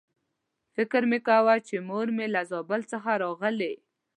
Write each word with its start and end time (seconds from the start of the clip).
فکر 0.75 1.01
مې 1.09 1.19
کاوه 1.27 1.55
چې 1.67 1.75
مور 1.87 2.07
مې 2.15 2.27
له 2.35 2.41
زابل 2.51 2.81
څخه 2.91 3.11
راغلې. 3.23 3.73